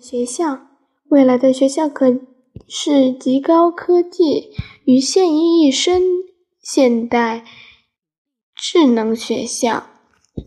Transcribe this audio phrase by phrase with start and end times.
[0.00, 0.60] 学校，
[1.10, 2.18] 未来的学校可
[2.66, 4.50] 是极高科技
[4.86, 6.02] 与现役一身
[6.62, 7.44] 现代
[8.54, 9.84] 智能学校。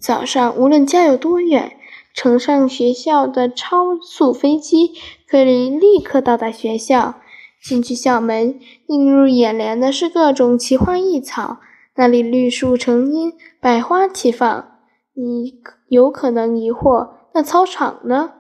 [0.01, 1.77] 早上无论家有多远，
[2.15, 4.93] 乘上学校的超速飞机，
[5.27, 7.15] 可以立刻到达学校。
[7.63, 11.59] 进去校门，映入眼帘的是各种奇花异草，
[11.95, 14.79] 那里绿树成荫，百花齐放。
[15.13, 18.33] 你有可能疑惑，那操场呢？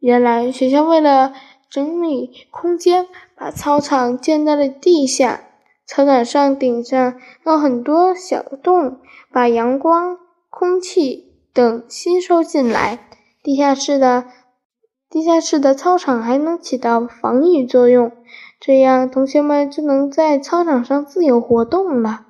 [0.00, 1.32] 原来学校为了
[1.68, 5.42] 整理空间，把操场建在了地下。
[5.86, 7.14] 操场上顶上
[7.46, 8.98] 有很多小洞，
[9.32, 10.18] 把阳光、
[10.50, 12.98] 空气等吸收进来。
[13.42, 14.26] 地下室的
[15.08, 18.12] 地下室的操场还能起到防御作用，
[18.60, 22.26] 这样同学们就能在操场上自由活动了。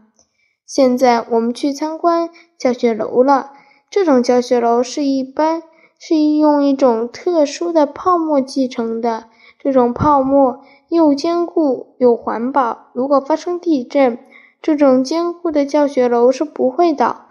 [0.64, 3.52] 现在我们去参观教学楼了。
[3.90, 5.62] 这种教学楼是一般。
[5.98, 9.24] 是用一种特殊的泡沫砌成的，
[9.58, 12.90] 这种泡沫又坚固又环保。
[12.92, 14.18] 如果发生地震，
[14.62, 17.26] 这种坚固的教学楼是不会倒；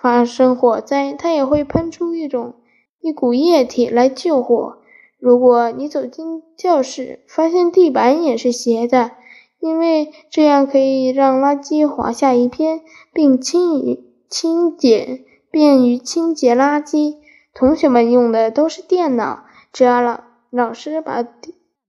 [0.00, 2.54] 发生火灾，它也会喷出一种
[3.00, 4.78] 一股液体来救火。
[5.18, 9.12] 如果你走进教室，发现地板也是斜的，
[9.60, 12.80] 因为这样可以让垃圾滑下一边，
[13.12, 17.16] 并清于清洁，便于清洁垃圾。
[17.54, 21.24] 同学们用的都是电脑，只要老老师把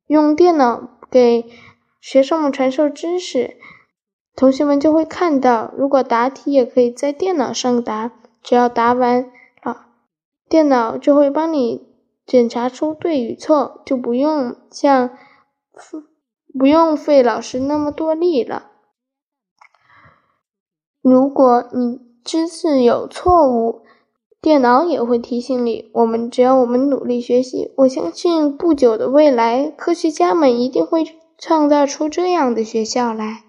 [0.06, 1.50] 用电脑给
[2.00, 3.58] 学生们传授知识，
[4.36, 5.74] 同学们就会看到。
[5.76, 8.12] 如果答题也可以在电脑上答，
[8.44, 9.32] 只要答完
[9.64, 9.88] 了，
[10.48, 11.88] 电脑就会帮你
[12.28, 15.10] 检查出对与错，就不用像
[16.58, 18.72] 不用费老师那么多力了。
[21.02, 23.84] 如果你知识有错误，
[24.46, 31.04] 电脑也会提醒你，我们只要我们努力学习，我相信不久的未来，科学家们一定会
[31.40, 33.45] 创造出这样的学校来。